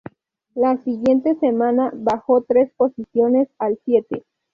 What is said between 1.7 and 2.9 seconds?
bajó tres